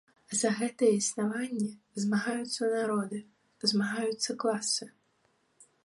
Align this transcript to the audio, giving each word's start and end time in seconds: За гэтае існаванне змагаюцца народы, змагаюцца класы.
За 0.37 0.49
гэтае 0.59 0.87
існаванне 0.99 1.67
змагаюцца 2.05 2.71
народы, 2.77 3.23
змагаюцца 3.75 4.31
класы. 4.47 4.85